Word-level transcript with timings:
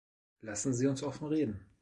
Lassen 0.41 0.73
Sie 0.73 0.87
uns 0.87 1.03
offen 1.03 1.27
reden. 1.27 1.63